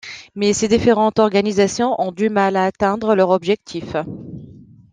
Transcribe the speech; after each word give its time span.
Mais 0.33 0.51
ces 0.53 0.67
différentes 0.67 1.19
organisations 1.19 1.93
ont 2.01 2.11
du 2.11 2.29
mal 2.29 2.55
à 2.55 2.65
atteindre 2.65 3.13
leurs 3.13 3.29
objectifs. 3.29 3.95